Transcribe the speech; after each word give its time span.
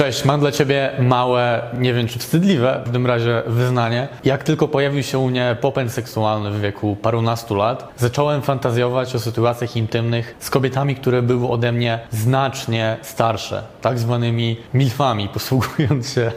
Cześć, 0.00 0.24
mam 0.24 0.40
dla 0.40 0.52
Ciebie 0.52 0.90
małe, 0.98 1.62
nie 1.78 1.94
wiem 1.94 2.08
czy 2.08 2.18
wstydliwe, 2.18 2.80
w 2.80 2.84
każdym 2.84 3.06
razie 3.06 3.42
wyznanie. 3.46 4.08
Jak 4.24 4.44
tylko 4.44 4.68
pojawił 4.68 5.02
się 5.02 5.18
u 5.18 5.28
mnie 5.28 5.56
popęd 5.60 5.92
seksualny 5.92 6.50
w 6.50 6.60
wieku 6.60 6.96
parunastu 7.02 7.54
lat, 7.54 7.92
zacząłem 7.96 8.42
fantazjować 8.42 9.14
o 9.14 9.18
sytuacjach 9.18 9.76
intymnych 9.76 10.36
z 10.38 10.50
kobietami, 10.50 10.94
które 10.94 11.22
były 11.22 11.48
ode 11.48 11.72
mnie 11.72 11.98
znacznie 12.10 12.96
starsze, 13.02 13.62
tak 13.80 13.98
zwanymi 13.98 14.56
milfami, 14.74 15.28
posługując 15.34 16.12
się 16.12 16.32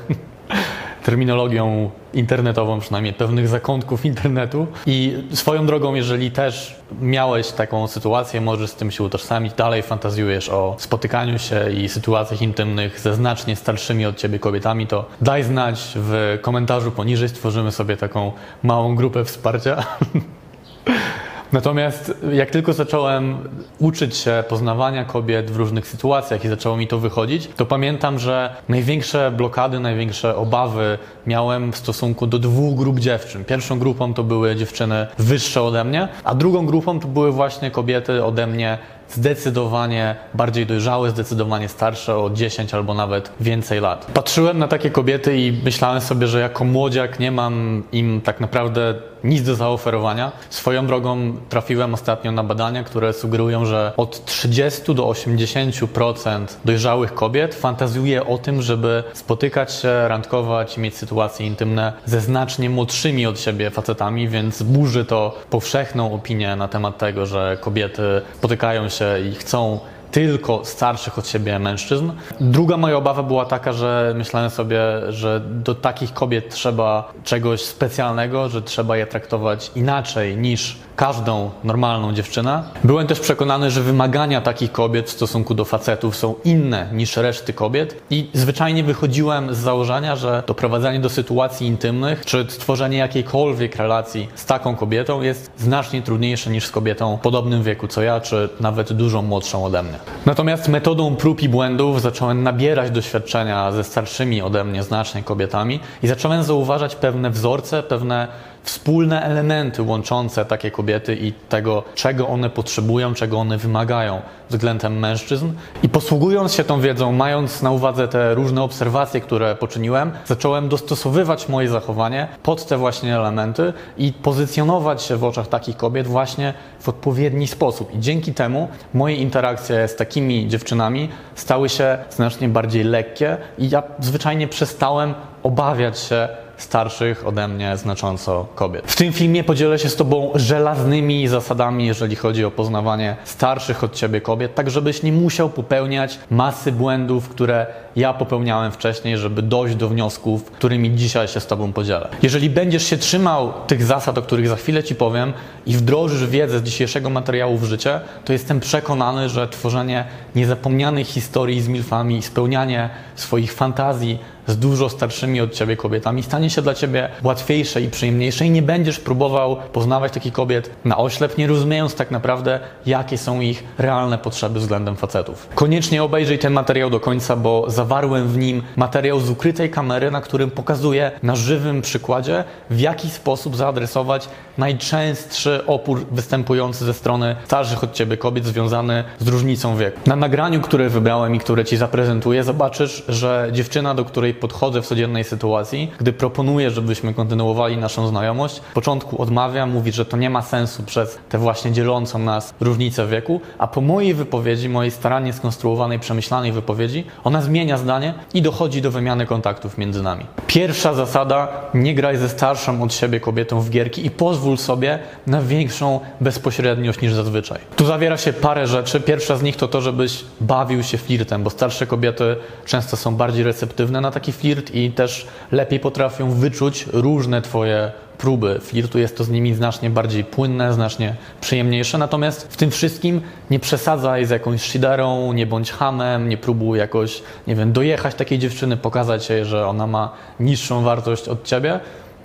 terminologią 1.04 1.90
internetową, 2.14 2.80
przynajmniej 2.80 3.14
pewnych 3.14 3.48
zakątków 3.48 4.06
internetu. 4.06 4.68
I 4.86 5.24
swoją 5.34 5.66
drogą, 5.66 5.96
jeżeli 5.96 6.32
też 6.32 6.76
miałeś 7.02 7.52
taką 7.52 7.88
sytuację, 7.88 8.42
możesz 8.42 8.70
z 8.70 8.76
tym 8.76 8.92
się 8.92 9.04
utożsamić, 9.04 9.54
dalej 9.54 9.82
fantazjujesz 9.82 10.50
o 10.50 10.76
spotykaniu 10.80 11.40
się 11.40 11.72
i 11.72 11.90
sytuacjach 11.90 12.42
intymnych 12.42 13.00
ze 13.00 13.14
znacznie 13.14 13.56
starszymi 13.56 14.06
od 14.06 14.18
ciebie 14.18 14.40
kobietami, 14.40 14.88
to 14.88 15.06
daj 15.22 15.44
znać 15.44 15.94
w 15.96 16.40
komentarzu 16.42 16.92
poniżej, 16.92 17.30
stworzymy 17.30 17.72
sobie 17.72 17.98
taką 17.98 18.32
małą 18.64 18.96
grupę 18.96 19.26
wsparcia. 19.26 19.84
Natomiast 21.54 22.14
jak 22.34 22.50
tylko 22.50 22.74
zacząłem 22.74 23.38
uczyć 23.80 24.18
się 24.18 24.44
poznawania 24.50 25.06
kobiet 25.06 25.52
w 25.52 25.56
różnych 25.56 25.88
sytuacjach 25.88 26.46
i 26.46 26.48
zaczęło 26.48 26.78
mi 26.78 26.88
to 26.88 27.00
wychodzić, 27.00 27.50
to 27.56 27.66
pamiętam, 27.66 28.20
że 28.20 28.56
największe 28.70 29.32
blokady, 29.32 29.80
największe 29.80 30.36
obawy 30.36 30.98
miałem 31.28 31.72
w 31.72 31.78
stosunku 31.78 32.28
do 32.28 32.40
dwóch 32.40 32.76
grup 32.76 33.00
dziewczyn. 33.00 33.46
Pierwszą 33.46 33.80
grupą 33.80 34.14
to 34.14 34.24
były 34.24 34.56
dziewczyny 34.56 35.08
wyższe 35.18 35.64
ode 35.64 35.84
mnie, 35.84 36.08
a 36.24 36.36
drugą 36.36 36.66
grupą 36.66 37.00
to 37.00 37.08
były 37.08 37.32
właśnie 37.32 37.72
kobiety 37.72 38.26
ode 38.26 38.48
mnie 38.48 38.78
zdecydowanie 39.14 40.16
bardziej 40.34 40.66
dojrzałe, 40.66 41.10
zdecydowanie 41.10 41.70
starsze 41.70 42.18
o 42.18 42.30
10 42.30 42.74
albo 42.74 42.94
nawet 42.94 43.32
więcej 43.40 43.82
lat. 43.82 44.06
Patrzyłem 44.14 44.60
na 44.60 44.68
takie 44.68 44.90
kobiety 44.90 45.38
i 45.38 45.62
myślałem 45.64 46.02
sobie, 46.02 46.28
że 46.28 46.40
jako 46.40 46.66
młodziak 46.66 47.20
nie 47.20 47.32
mam 47.32 47.84
im 47.92 48.22
tak 48.22 48.40
naprawdę 48.40 48.94
nic 49.24 49.44
do 49.44 49.56
zaoferowania. 49.56 50.32
Swoją 50.50 50.88
drogą 50.88 51.38
trafiłem 51.50 51.94
ostatnio 51.94 52.32
na 52.32 52.44
badania, 52.44 52.84
które 52.84 53.14
sugerują, 53.14 53.66
że 53.66 53.94
od 53.98 54.26
30 54.26 54.96
do 54.96 55.04
80% 55.04 56.46
dojrzałych 56.66 57.14
kobiet 57.14 57.56
fantazjuje 57.56 58.26
o 58.26 58.38
tym, 58.38 58.62
żeby 58.62 59.04
spotykać 59.14 59.74
się, 59.74 60.08
randkować 60.08 60.78
i 60.78 60.82
mieć 60.82 60.98
sytuacje 60.98 61.48
intymne 61.48 61.94
ze 62.06 62.22
znacznie 62.22 62.70
młodszymi 62.70 63.26
od 63.26 63.40
siebie 63.40 63.72
facetami, 63.72 64.28
więc 64.28 64.64
burzy 64.64 65.06
to 65.06 65.40
powszechną 65.50 66.14
opinię 66.14 66.56
na 66.56 66.68
temat 66.68 66.98
tego, 66.98 67.26
że 67.26 67.58
kobiety 67.62 68.22
spotykają 68.38 68.90
się 68.90 69.03
i 69.26 69.36
chcą 69.36 69.80
tylko 70.14 70.66
starszych 70.66 71.20
od 71.20 71.28
siebie 71.28 71.60
mężczyzn. 71.60 72.12
Druga 72.40 72.78
moja 72.78 72.98
obawa 72.98 73.24
była 73.24 73.46
taka, 73.46 73.74
że 73.74 74.14
myślałem 74.18 74.50
sobie, 74.50 74.80
że 75.10 75.42
do 75.50 75.76
takich 75.76 76.14
kobiet 76.14 76.50
trzeba 76.50 77.14
czegoś 77.24 77.62
specjalnego, 77.62 78.50
że 78.50 78.62
trzeba 78.62 78.98
je 78.98 79.08
traktować 79.08 79.72
inaczej 79.76 80.38
niż 80.38 80.78
każdą 80.96 81.52
normalną 81.64 82.14
dziewczynę. 82.14 82.64
Byłem 82.84 83.08
też 83.08 83.20
przekonany, 83.20 83.72
że 83.72 83.82
wymagania 83.82 84.42
takich 84.42 84.72
kobiet 84.72 85.08
w 85.10 85.12
stosunku 85.12 85.54
do 85.54 85.66
facetów 85.66 86.16
są 86.16 86.36
inne 86.46 86.90
niż 86.92 87.18
reszty 87.18 87.54
kobiet 87.54 88.02
i 88.10 88.30
zwyczajnie 88.34 88.84
wychodziłem 88.84 89.56
z 89.56 89.58
założenia, 89.58 90.16
że 90.16 90.44
doprowadzanie 90.48 91.00
do 91.00 91.10
sytuacji 91.10 91.68
intymnych 91.68 92.26
czy 92.26 92.46
stworzenie 92.50 92.98
jakiejkolwiek 92.98 93.76
relacji 93.76 94.30
z 94.36 94.46
taką 94.46 94.76
kobietą 94.76 95.22
jest 95.22 95.52
znacznie 95.58 96.02
trudniejsze 96.02 96.50
niż 96.50 96.66
z 96.66 96.72
kobietą 96.72 97.18
w 97.18 97.20
podobnym 97.20 97.64
wieku 97.64 97.88
co 97.88 98.02
ja, 98.02 98.22
czy 98.22 98.50
nawet 98.60 98.94
dużo 98.94 99.22
młodszą 99.22 99.66
ode 99.66 99.84
mnie. 99.84 100.03
Natomiast 100.26 100.68
metodą 100.68 101.16
prób 101.16 101.44
i 101.44 101.50
błędów 101.50 102.02
zacząłem 102.02 102.44
nabierać 102.44 102.92
doświadczenia 102.92 103.72
ze 103.72 103.84
starszymi 103.84 104.42
ode 104.42 104.64
mnie 104.64 104.84
znacznie 104.84 105.24
kobietami 105.24 105.80
i 106.04 106.08
zacząłem 106.08 106.44
zauważać 106.44 106.96
pewne 106.96 107.30
wzorce, 107.30 107.84
pewne 107.84 108.28
wspólne 108.64 109.22
elementy 109.22 109.82
łączące 109.82 110.46
takie 110.46 110.72
kobiety 110.72 111.16
i 111.16 111.34
tego, 111.34 111.84
czego 111.96 112.28
one 112.28 112.50
potrzebują, 112.50 113.14
czego 113.14 113.40
one 113.40 113.58
wymagają 113.58 114.22
względem 114.50 115.00
mężczyzn. 115.00 115.52
I 115.84 115.90
posługując 115.90 116.54
się 116.54 116.64
tą 116.64 116.82
wiedzą, 116.82 117.12
mając 117.12 117.62
na 117.62 117.72
uwadze 117.72 118.08
te 118.08 118.34
różne 118.36 118.64
obserwacje, 118.64 119.22
które 119.22 119.56
poczyniłem, 119.56 120.12
zacząłem 120.26 120.70
dostosowywać 120.70 121.50
moje 121.50 121.70
zachowanie 121.70 122.28
pod 122.44 122.66
te 122.66 122.78
właśnie 122.78 123.16
elementy 123.16 123.74
i 123.98 124.14
pozycjonować 124.14 125.02
się 125.04 125.18
w 125.18 125.24
oczach 125.24 125.48
takich 125.48 125.78
kobiet 125.78 126.08
właśnie 126.08 126.54
w 126.80 126.90
odpowiedni 126.90 127.48
sposób. 127.48 127.94
I 127.96 128.00
dzięki 128.00 128.34
temu 128.34 128.68
moje 128.94 129.16
interakcje 129.16 129.88
z 129.88 129.96
takimi 129.96 130.48
dziewczynami 130.48 131.10
stały 131.36 131.70
się 131.70 131.98
znacznie 132.10 132.50
bardziej 132.50 132.84
lekkie 132.84 133.38
i 133.58 133.70
ja 133.70 133.84
zwyczajnie 134.00 134.48
przestałem 134.48 135.14
obawiać 135.44 136.00
się 136.00 136.28
starszych 136.58 137.28
ode 137.28 137.48
mnie 137.48 137.78
znacząco 137.78 138.48
kobiet. 138.56 138.92
W 138.92 138.96
tym 138.96 139.14
filmie 139.14 139.44
podzielę 139.44 139.80
się 139.80 139.90
z 139.90 139.96
Tobą 139.96 140.32
żelaznymi 140.36 141.28
zasadami, 141.28 141.86
jeżeli 141.86 142.16
chodzi 142.16 142.46
o 142.46 142.52
poznawanie 142.52 143.16
starszych 143.24 143.84
od 143.84 143.96
Ciebie 143.96 144.22
kobiet, 144.22 144.56
tak 144.56 144.70
żebyś 144.70 145.04
nie 145.04 145.12
musiał 145.12 145.50
popełniać 145.50 146.20
masy 146.32 146.72
błędów, 146.72 147.30
które 147.30 147.66
ja 147.96 148.14
popełniałem 148.14 148.72
wcześniej, 148.72 149.18
żeby 149.18 149.42
dojść 149.42 149.76
do 149.76 149.90
wniosków, 149.90 150.52
którymi 150.52 150.96
dzisiaj 150.96 151.28
się 151.28 151.40
z 151.40 151.48
Tobą 151.48 151.74
podzielę. 151.74 152.10
Jeżeli 152.22 152.50
będziesz 152.50 152.84
się 152.84 152.98
trzymał 152.98 153.54
tych 153.68 153.84
zasad, 153.84 154.18
o 154.18 154.22
których 154.22 154.48
za 154.48 154.56
chwilę 154.56 154.84
Ci 154.84 154.96
powiem 154.96 155.34
i 155.66 155.78
wdrożysz 155.78 156.26
wiedzę 156.28 156.60
z 156.60 156.64
dzisiejszego 156.64 157.10
materiału 157.10 157.58
w 157.58 157.64
życie, 157.64 158.00
to 158.26 158.34
jestem 158.34 158.60
przekonany, 158.60 159.30
że 159.30 159.48
tworzenie 159.48 160.06
niezapomnianych 160.36 161.08
historii 161.08 161.62
z 161.62 161.68
milfami 161.68 162.22
spełnianie 162.22 162.90
swoich 163.16 163.54
fantazji 163.54 164.20
z 164.48 164.58
dużo 164.58 164.90
starszymi 164.90 165.42
od 165.42 165.54
ciebie 165.54 165.78
kobietami 165.78 166.24
stanie 166.24 166.50
się 166.50 166.62
dla 166.62 166.74
ciebie 166.74 167.10
łatwiejsze 167.24 167.82
i 167.82 167.90
przyjemniejsze 167.90 168.46
i 168.46 168.50
nie 168.50 168.62
będziesz 168.62 169.00
próbował 169.00 169.58
poznawać 169.74 170.14
takich 170.14 170.34
kobiet 170.34 170.70
na 170.86 170.98
oślep, 170.98 171.38
nie 171.38 171.48
rozumiejąc 171.48 171.96
tak 171.96 172.12
naprawdę, 172.12 172.60
jakie 172.86 173.18
są 173.18 173.42
ich 173.42 173.64
realne 173.78 174.18
potrzeby 174.18 174.60
względem 174.60 174.96
facetów. 174.96 175.48
Koniecznie 175.56 176.04
obejrzyj 176.04 176.40
ten 176.40 176.54
materiał 176.54 176.90
do 176.90 177.00
końca, 177.00 177.36
bo 177.36 177.66
zawarłem 177.68 178.28
w 178.28 178.38
nim 178.38 178.64
materiał 178.76 179.20
z 179.20 179.30
ukrytej 179.30 179.70
kamery, 179.70 180.12
na 180.12 180.22
którym 180.22 180.52
pokazuję 180.52 181.12
na 181.24 181.36
żywym 181.36 181.82
przykładzie, 181.82 182.44
w 182.70 182.80
jaki 182.80 183.10
sposób 183.10 183.56
zaadresować 183.56 184.30
najczęstszy 184.58 185.66
opór 185.68 186.06
występujący 186.12 186.86
ze 186.86 186.94
strony 186.94 187.36
starszych 187.46 187.84
od 187.84 187.94
ciebie 187.94 188.18
kobiet 188.18 188.46
związany 188.46 189.04
z 189.20 189.28
różnicą 189.28 189.78
wieku. 189.78 190.00
Na 190.06 190.16
nagraniu, 190.16 190.62
które 190.62 190.90
wybrałem 190.90 191.36
i 191.36 191.40
które 191.40 191.66
ci 191.66 191.78
zaprezentuję, 191.78 192.44
zobaczysz, 192.44 193.04
że 193.08 193.50
dziewczyna, 193.52 193.96
do 193.96 194.06
której 194.06 194.34
podchodzę 194.34 194.82
w 194.82 194.88
codziennej 194.88 195.24
sytuacji, 195.24 195.92
gdy 196.00 196.14
proponuję, 196.14 196.72
żebyśmy 196.72 197.14
kontynuowali 197.14 197.78
naszą 197.78 198.08
znajomość, 198.08 198.60
w 198.60 198.74
początku 198.74 199.22
odmawia, 199.22 199.66
mówi, 199.66 199.92
że 199.92 200.06
to 200.06 200.18
nie 200.18 200.30
ma 200.30 200.42
sensu 200.42 200.84
przez 200.84 201.20
tę 201.30 201.38
właśnie 201.38 201.72
dzielącą 201.72 202.20
nas 202.20 202.54
różnicę 202.62 203.08
wieku, 203.08 203.42
a 203.58 203.68
po 203.68 203.82
mojej 203.82 204.14
wypowiedzi, 204.14 204.70
mojej 204.70 204.92
starannie 204.92 205.34
skonstruowanej, 205.34 206.00
przemyślanej 206.00 206.52
wypowiedzi, 206.52 207.06
ona 207.24 207.42
zmienia 207.42 207.78
zdanie 207.78 208.14
i 208.34 208.42
dochodzi 208.42 208.82
do 208.82 208.92
wymiany 208.92 209.26
kontaktów 209.26 209.78
między 209.78 210.04
nami. 210.04 210.26
Pierwsza 210.48 210.94
zasada, 210.94 211.48
nie 211.74 211.96
graj 211.96 212.18
ze 212.18 212.30
starszą 212.30 212.84
od 212.84 212.94
siebie 212.94 213.20
kobietą 213.20 213.62
w 213.62 213.70
gierki 213.70 214.06
i 214.06 214.12
pozwól 214.12 214.43
sobie 214.58 215.00
na 215.28 215.42
większą 215.42 216.00
bezpośredniość 216.22 217.02
niż 217.02 217.14
zazwyczaj. 217.14 217.60
Tu 217.76 217.86
zawiera 217.86 218.18
się 218.18 218.34
parę 218.34 218.68
rzeczy. 218.68 219.02
Pierwsza 219.02 219.38
z 219.38 219.42
nich 219.42 219.56
to 219.56 219.68
to, 219.68 219.82
żebyś 219.82 220.26
bawił 220.42 220.84
się 220.84 220.98
flirtem, 220.98 221.44
bo 221.44 221.50
starsze 221.50 221.88
kobiety 221.88 222.36
często 222.66 222.98
są 222.98 223.16
bardziej 223.16 223.44
receptywne 223.44 224.02
na 224.02 224.12
taki 224.12 224.32
flirt 224.32 224.76
i 224.76 224.92
też 224.92 225.28
lepiej 225.52 225.80
potrafią 225.80 226.32
wyczuć 226.32 226.86
różne 226.94 227.42
Twoje 227.42 227.92
próby 228.18 228.60
flirtu. 228.60 229.00
Jest 229.00 229.18
to 229.18 229.24
z 229.24 229.30
nimi 229.30 229.54
znacznie 229.54 229.90
bardziej 229.90 230.24
płynne, 230.24 230.74
znacznie 230.74 231.16
przyjemniejsze. 231.42 231.98
Natomiast 231.98 232.54
w 232.54 232.58
tym 232.58 232.72
wszystkim 232.72 233.22
nie 233.50 233.60
przesadzaj 233.60 234.26
z 234.26 234.30
jakąś 234.30 234.62
szyderą, 234.62 235.34
nie 235.34 235.46
bądź 235.46 235.72
hamem, 235.72 236.30
nie 236.30 236.38
próbuj 236.38 236.80
jakoś, 236.80 237.24
nie 237.48 237.56
wiem, 237.56 237.74
dojechać 237.74 238.16
takiej 238.16 238.40
dziewczyny, 238.40 238.78
pokazać 238.78 239.30
jej, 239.30 239.46
że 239.46 239.68
ona 239.68 239.88
ma 239.88 240.12
niższą 240.40 240.84
wartość 240.84 241.28
od 241.28 241.44
Ciebie. 241.44 241.80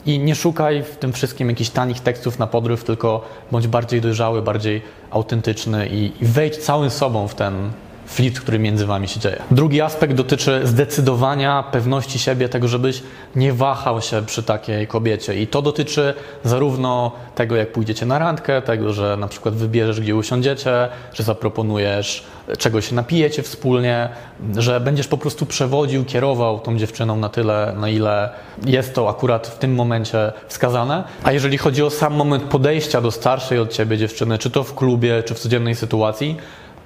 I 0.06 0.18
nie 0.18 0.34
szukaj 0.34 0.82
w 0.82 0.96
tym 0.96 1.12
wszystkim 1.12 1.48
jakichś 1.48 1.70
tanich 1.70 2.00
tekstów 2.00 2.38
na 2.38 2.46
podryw, 2.46 2.84
tylko 2.84 3.28
bądź 3.52 3.66
bardziej 3.66 4.00
dojrzały, 4.00 4.42
bardziej 4.42 4.82
autentyczny 5.10 5.86
i, 5.86 6.12
i 6.20 6.26
wejdź 6.26 6.56
całym 6.56 6.90
sobą 6.90 7.28
w 7.28 7.34
ten, 7.34 7.70
flirt, 8.08 8.40
który 8.40 8.58
między 8.58 8.86
wami 8.86 9.08
się 9.08 9.20
dzieje. 9.20 9.42
Drugi 9.50 9.80
aspekt 9.80 10.14
dotyczy 10.14 10.60
zdecydowania, 10.64 11.64
pewności 11.72 12.18
siebie, 12.18 12.48
tego, 12.48 12.68
żebyś 12.68 13.02
nie 13.36 13.52
wahał 13.52 14.02
się 14.02 14.22
przy 14.26 14.42
takiej 14.42 14.86
kobiecie. 14.86 15.40
I 15.40 15.46
to 15.46 15.62
dotyczy 15.62 16.14
zarówno 16.44 17.12
tego, 17.34 17.56
jak 17.56 17.72
pójdziecie 17.72 18.06
na 18.06 18.18
randkę, 18.18 18.62
tego, 18.62 18.92
że 18.92 19.16
na 19.16 19.28
przykład 19.28 19.54
wybierzesz, 19.54 20.00
gdzie 20.00 20.16
usiądziecie, 20.16 20.88
że 21.14 21.22
zaproponujesz, 21.22 22.24
czego 22.58 22.80
się 22.80 22.94
napijecie 22.94 23.42
wspólnie, 23.42 24.08
że 24.56 24.80
będziesz 24.80 25.08
po 25.08 25.18
prostu 25.18 25.46
przewodził, 25.46 26.04
kierował 26.04 26.60
tą 26.60 26.78
dziewczyną 26.78 27.16
na 27.16 27.28
tyle, 27.28 27.74
na 27.76 27.88
ile 27.88 28.30
jest 28.66 28.94
to 28.94 29.08
akurat 29.08 29.46
w 29.46 29.58
tym 29.58 29.74
momencie 29.74 30.32
wskazane. 30.48 31.04
A 31.22 31.32
jeżeli 31.32 31.58
chodzi 31.58 31.82
o 31.82 31.90
sam 31.90 32.14
moment 32.14 32.42
podejścia 32.42 33.00
do 33.00 33.10
starszej 33.10 33.58
od 33.58 33.72
ciebie 33.72 33.98
dziewczyny, 33.98 34.38
czy 34.38 34.50
to 34.50 34.64
w 34.64 34.74
klubie, 34.74 35.22
czy 35.22 35.34
w 35.34 35.38
codziennej 35.38 35.74
sytuacji, 35.74 36.36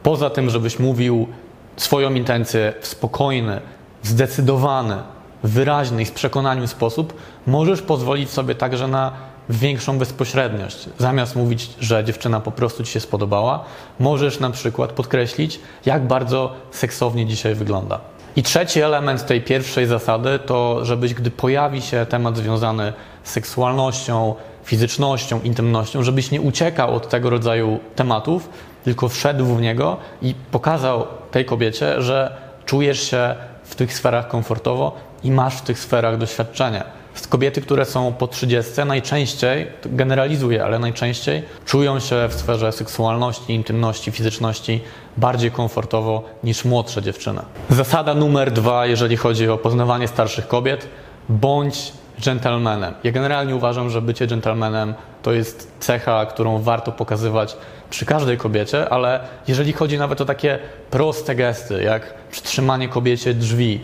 poza 0.03 0.31
tym, 0.31 0.51
żebyś 0.51 0.79
mówił 0.79 1.29
swoją 1.77 2.15
intencję 2.15 2.73
w 2.81 2.87
spokojny, 2.87 3.61
zdecydowany, 4.03 4.97
wyraźny 5.43 6.03
i 6.03 6.07
z 6.07 6.11
przekonaniem 6.11 6.69
sposób, 6.69 7.15
możesz 7.47 7.83
pozwolić 7.83 8.31
sobie 8.31 8.55
także 8.55 8.89
na 8.89 9.13
większą 9.49 9.99
bezpośredniość. 9.99 10.89
Zamiast 10.99 11.37
mówić, 11.37 11.71
że 11.81 12.05
dziewczyna 12.05 12.41
po 12.41 12.51
prostu 12.51 12.85
ci 12.85 12.93
się 12.93 13.01
spodobała, 13.01 13.65
możesz 14.01 14.41
na 14.41 14.51
przykład 14.51 14.93
podkreślić, 14.93 15.61
jak 15.87 16.07
bardzo 16.07 16.53
seksownie 16.71 17.27
dzisiaj 17.27 17.55
wygląda. 17.55 18.01
I 18.37 18.43
trzeci 18.43 18.81
element 18.81 19.27
tej 19.27 19.41
pierwszej 19.41 19.87
zasady 19.87 20.39
to, 20.47 20.85
żebyś, 20.85 21.15
gdy 21.15 21.31
pojawi 21.31 21.83
się 21.83 22.07
temat 22.07 22.37
związany 22.37 22.93
z 23.25 23.31
seksualnością, 23.31 24.35
fizycznością, 24.65 25.41
intymnością, 25.41 26.03
żebyś 26.03 26.31
nie 26.31 26.41
uciekał 26.41 26.95
od 26.95 27.09
tego 27.09 27.31
rodzaju 27.31 27.81
tematów, 27.97 28.49
tylko 28.85 29.09
wszedł 29.09 29.45
w 29.45 29.61
niego 29.61 29.97
i 30.23 30.35
pokazał 30.51 31.07
tej 31.31 31.45
kobiecie, 31.45 32.03
że 32.03 32.37
czujesz 32.65 33.11
się 33.11 33.35
w 33.65 33.75
tych 33.75 33.95
sferach 33.95 34.29
komfortowo 34.29 34.97
i 35.25 35.31
masz 35.31 35.57
w 35.57 35.63
tych 35.63 35.79
sferach 35.79 36.19
doświadczenie. 36.19 36.85
Kobiety, 37.29 37.61
które 37.61 37.85
są 37.85 38.13
po 38.13 38.29
30, 38.29 38.73
najczęściej, 38.87 39.67
generalizuję, 39.87 40.65
ale 40.65 40.79
najczęściej 40.79 41.43
czują 41.67 42.01
się 42.01 42.29
w 42.29 42.35
sferze 42.35 42.73
seksualności, 42.73 43.55
intymności, 43.55 44.11
fizyczności 44.11 44.81
bardziej 45.17 45.51
komfortowo 45.51 46.23
niż 46.45 46.65
młodsze 46.65 47.03
dziewczyny. 47.03 47.43
Zasada 47.71 48.15
numer 48.15 48.51
dwa, 48.51 48.87
jeżeli 48.87 49.17
chodzi 49.17 49.49
o 49.49 49.59
poznawanie 49.59 50.09
starszych 50.09 50.49
kobiet, 50.49 50.89
bądź 51.29 51.93
gentlemanem. 52.25 52.95
Ja 53.05 53.13
generalnie 53.13 53.57
uważam, 53.57 53.91
że 53.91 54.03
bycie 54.03 54.27
gentlemanem 54.27 54.95
to 55.23 55.33
jest 55.33 55.73
cecha, 55.81 56.27
którą 56.27 56.59
warto 56.59 56.93
pokazywać 56.93 57.57
przy 57.91 58.07
każdej 58.07 58.37
kobiecie, 58.37 58.89
ale 58.89 59.21
jeżeli 59.49 59.73
chodzi 59.73 59.99
nawet 59.99 60.21
o 60.21 60.25
takie 60.25 60.59
proste 60.91 61.35
gesty, 61.35 61.83
jak 61.83 62.15
przytrzymanie 62.31 62.89
kobiecie 62.89 63.35
drzwi, 63.35 63.81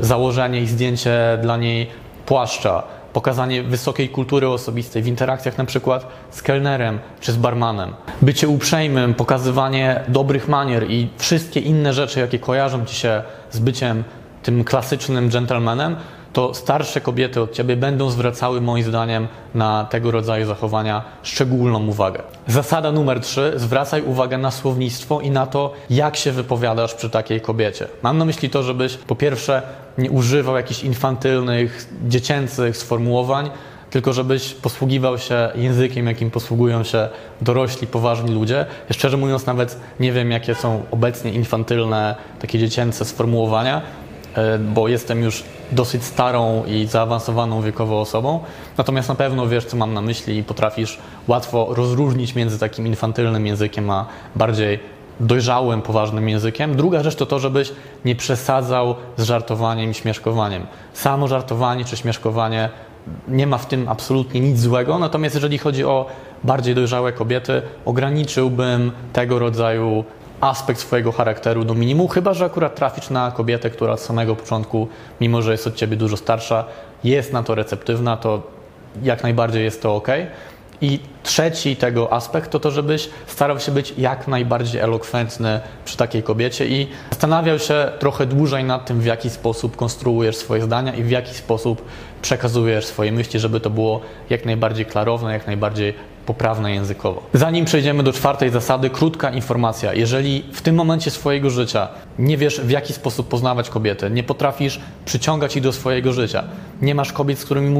założenie 0.00 0.60
i 0.60 0.66
zdjęcie 0.66 1.38
dla 1.42 1.56
niej 1.56 1.90
płaszcza, 2.26 2.82
pokazanie 3.12 3.62
wysokiej 3.62 4.08
kultury 4.08 4.48
osobistej 4.48 5.02
w 5.02 5.06
interakcjach 5.06 5.58
na 5.58 5.64
przykład 5.64 6.06
z 6.30 6.42
kelnerem 6.42 6.98
czy 7.20 7.32
z 7.32 7.36
barmanem, 7.36 7.94
bycie 8.22 8.48
uprzejmym, 8.48 9.14
pokazywanie 9.14 10.00
dobrych 10.08 10.48
manier 10.48 10.90
i 10.90 11.08
wszystkie 11.18 11.60
inne 11.60 11.92
rzeczy, 11.92 12.20
jakie 12.20 12.38
kojarzą 12.38 12.84
ci 12.84 12.94
się 12.94 13.22
z 13.50 13.58
byciem 13.58 14.04
tym 14.42 14.64
klasycznym 14.64 15.28
gentlemanem, 15.28 15.96
to 16.32 16.54
starsze 16.54 17.00
kobiety 17.00 17.40
od 17.40 17.52
ciebie 17.52 17.76
będą 17.76 18.10
zwracały 18.10 18.60
moim 18.60 18.84
zdaniem 18.84 19.28
na 19.54 19.84
tego 19.84 20.10
rodzaju 20.10 20.46
zachowania 20.46 21.02
szczególną 21.22 21.86
uwagę. 21.86 22.22
Zasada 22.46 22.92
numer 22.92 23.20
trzy: 23.20 23.52
zwracaj 23.56 24.02
uwagę 24.02 24.38
na 24.38 24.50
słownictwo 24.50 25.20
i 25.20 25.30
na 25.30 25.46
to, 25.46 25.72
jak 25.90 26.16
się 26.16 26.32
wypowiadasz 26.32 26.94
przy 26.94 27.10
takiej 27.10 27.40
kobiecie. 27.40 27.88
Mam 28.02 28.18
na 28.18 28.24
myśli 28.24 28.50
to, 28.50 28.62
żebyś 28.62 28.96
po 28.96 29.16
pierwsze 29.16 29.62
nie 29.98 30.10
używał 30.10 30.56
jakichś 30.56 30.84
infantylnych, 30.84 31.88
dziecięcych 32.08 32.76
sformułowań, 32.76 33.50
tylko 33.90 34.12
żebyś 34.12 34.54
posługiwał 34.54 35.18
się 35.18 35.50
językiem, 35.54 36.06
jakim 36.06 36.30
posługują 36.30 36.84
się 36.84 37.08
dorośli, 37.40 37.86
poważni 37.86 38.34
ludzie. 38.34 38.66
Ja 38.88 38.94
szczerze 38.94 39.16
mówiąc, 39.16 39.46
nawet 39.46 39.80
nie 40.00 40.12
wiem, 40.12 40.30
jakie 40.30 40.54
są 40.54 40.82
obecnie 40.90 41.32
infantylne, 41.32 42.16
takie 42.40 42.58
dziecięce 42.58 43.04
sformułowania, 43.04 43.82
E, 44.34 44.58
bo 44.58 44.88
jestem 44.88 45.22
już 45.22 45.44
dosyć 45.72 46.04
starą 46.04 46.64
i 46.64 46.86
zaawansowaną 46.86 47.62
wiekowo 47.62 48.00
osobą. 48.00 48.40
Natomiast 48.78 49.08
na 49.08 49.14
pewno 49.14 49.46
wiesz, 49.46 49.64
co 49.64 49.76
mam 49.76 49.94
na 49.94 50.00
myśli 50.00 50.38
i 50.38 50.44
potrafisz 50.44 50.98
łatwo 51.28 51.68
rozróżnić 51.70 52.34
między 52.34 52.58
takim 52.58 52.86
infantylnym 52.86 53.46
językiem 53.46 53.90
a 53.90 54.06
bardziej 54.36 54.80
dojrzałym, 55.20 55.82
poważnym 55.82 56.28
językiem. 56.28 56.76
Druga 56.76 57.02
rzecz 57.02 57.14
to 57.14 57.26
to, 57.26 57.38
żebyś 57.38 57.72
nie 58.04 58.16
przesadzał 58.16 58.94
z 59.16 59.22
żartowaniem 59.22 59.90
i 59.90 59.94
śmieszkowaniem. 59.94 60.66
Samo 60.92 61.28
żartowanie 61.28 61.84
czy 61.84 61.96
śmieszkowanie 61.96 62.68
nie 63.28 63.46
ma 63.46 63.58
w 63.58 63.66
tym 63.66 63.88
absolutnie 63.88 64.40
nic 64.40 64.60
złego, 64.60 64.98
natomiast 64.98 65.34
jeżeli 65.34 65.58
chodzi 65.58 65.84
o 65.84 66.06
bardziej 66.44 66.74
dojrzałe 66.74 67.12
kobiety, 67.12 67.62
ograniczyłbym 67.84 68.92
tego 69.12 69.38
rodzaju 69.38 70.04
aspekt 70.42 70.80
swojego 70.80 71.12
charakteru 71.12 71.64
do 71.64 71.74
minimum, 71.74 72.08
chyba 72.08 72.34
że 72.34 72.44
akurat 72.44 72.74
trafisz 72.74 73.10
na 73.10 73.30
kobietę, 73.30 73.70
która 73.70 73.92
od 73.92 74.00
samego 74.00 74.36
początku, 74.36 74.88
mimo 75.20 75.42
że 75.42 75.52
jest 75.52 75.66
od 75.66 75.74
ciebie 75.74 75.96
dużo 75.96 76.16
starsza, 76.16 76.64
jest 77.04 77.32
na 77.32 77.42
to 77.42 77.54
receptywna, 77.54 78.16
to 78.16 78.42
jak 79.02 79.22
najbardziej 79.22 79.64
jest 79.64 79.82
to 79.82 79.94
ok. 79.94 80.08
I 80.80 81.00
trzeci 81.22 81.76
tego 81.76 82.12
aspekt 82.12 82.50
to 82.50 82.60
to, 82.60 82.70
żebyś 82.70 83.10
starał 83.26 83.60
się 83.60 83.72
być 83.72 83.94
jak 83.98 84.28
najbardziej 84.28 84.80
elokwentny 84.80 85.60
przy 85.84 85.96
takiej 85.96 86.22
kobiecie 86.22 86.66
i 86.66 86.88
zastanawiał 87.10 87.58
się 87.58 87.92
trochę 87.98 88.26
dłużej 88.26 88.64
nad 88.64 88.86
tym, 88.86 89.00
w 89.00 89.04
jaki 89.04 89.30
sposób 89.30 89.76
konstruujesz 89.76 90.36
swoje 90.36 90.62
zdania 90.62 90.94
i 90.94 91.02
w 91.02 91.10
jaki 91.10 91.34
sposób 91.34 91.84
przekazujesz 92.22 92.86
swoje 92.86 93.12
myśli, 93.12 93.40
żeby 93.40 93.60
to 93.60 93.70
było 93.70 94.00
jak 94.30 94.44
najbardziej 94.44 94.86
klarowne, 94.86 95.32
jak 95.32 95.46
najbardziej 95.46 95.94
poprawne 96.26 96.72
językowo. 96.72 97.22
Zanim 97.34 97.64
przejdziemy 97.64 98.02
do 98.02 98.12
czwartej 98.12 98.50
zasady, 98.50 98.90
krótka 98.90 99.30
informacja. 99.30 99.94
Jeżeli 99.94 100.44
w 100.52 100.62
tym 100.62 100.74
momencie 100.74 101.10
swojego 101.10 101.50
życia 101.50 101.88
nie 102.18 102.36
wiesz, 102.36 102.60
w 102.60 102.70
jaki 102.70 102.92
sposób 102.92 103.28
poznawać 103.28 103.70
kobiety, 103.70 104.10
nie 104.10 104.22
potrafisz 104.22 104.80
przyciągać 105.04 105.56
ich 105.56 105.62
do 105.62 105.72
swojego 105.72 106.12
życia, 106.12 106.44
nie 106.82 106.94
masz 106.94 107.12
kobiet, 107.12 107.38
z 107.38 107.44
którymi 107.44 107.70